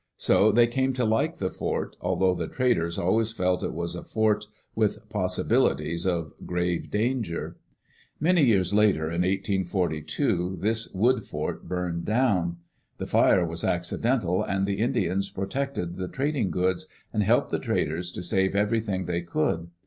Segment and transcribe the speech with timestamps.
[0.17, 4.01] So they came to like the fort, although the traders always felt it was a
[4.01, 7.55] fort with possi bilities of grave danger.
[8.19, 12.57] Many years later, in 1842, this wood fort burned down.
[12.97, 18.11] The fire was accidental, and the Indians protected the trading goods, and helped the traders
[18.13, 19.69] to save everything they could.